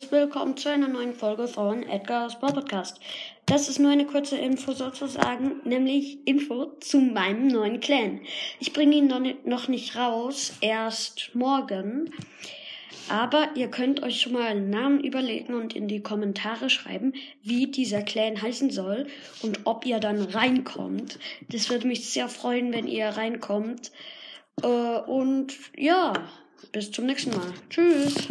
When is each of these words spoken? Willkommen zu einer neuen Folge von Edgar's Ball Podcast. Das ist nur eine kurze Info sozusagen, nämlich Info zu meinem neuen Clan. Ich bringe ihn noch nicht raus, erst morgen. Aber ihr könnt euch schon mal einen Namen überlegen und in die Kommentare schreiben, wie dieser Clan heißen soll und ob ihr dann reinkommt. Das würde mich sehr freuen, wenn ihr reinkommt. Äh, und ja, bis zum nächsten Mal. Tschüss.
Willkommen 0.00 0.56
zu 0.56 0.70
einer 0.70 0.88
neuen 0.88 1.12
Folge 1.12 1.48
von 1.48 1.82
Edgar's 1.82 2.38
Ball 2.38 2.52
Podcast. 2.52 2.98
Das 3.46 3.68
ist 3.68 3.78
nur 3.78 3.90
eine 3.90 4.06
kurze 4.06 4.38
Info 4.38 4.72
sozusagen, 4.72 5.60
nämlich 5.64 6.26
Info 6.26 6.66
zu 6.80 6.98
meinem 6.98 7.48
neuen 7.48 7.80
Clan. 7.80 8.20
Ich 8.60 8.72
bringe 8.72 8.96
ihn 8.96 9.12
noch 9.44 9.68
nicht 9.68 9.96
raus, 9.96 10.54
erst 10.60 11.34
morgen. 11.34 12.14
Aber 13.10 13.50
ihr 13.56 13.68
könnt 13.68 14.02
euch 14.02 14.20
schon 14.20 14.32
mal 14.32 14.44
einen 14.44 14.70
Namen 14.70 15.02
überlegen 15.02 15.52
und 15.54 15.74
in 15.74 15.88
die 15.88 16.00
Kommentare 16.00 16.70
schreiben, 16.70 17.12
wie 17.42 17.66
dieser 17.66 18.02
Clan 18.02 18.40
heißen 18.40 18.70
soll 18.70 19.08
und 19.42 19.60
ob 19.64 19.84
ihr 19.84 19.98
dann 19.98 20.22
reinkommt. 20.22 21.18
Das 21.50 21.68
würde 21.70 21.88
mich 21.88 22.08
sehr 22.08 22.28
freuen, 22.28 22.72
wenn 22.72 22.86
ihr 22.86 23.08
reinkommt. 23.08 23.90
Äh, 24.62 24.66
und 24.66 25.54
ja, 25.76 26.12
bis 26.72 26.92
zum 26.92 27.06
nächsten 27.06 27.30
Mal. 27.30 27.52
Tschüss. 27.68 28.28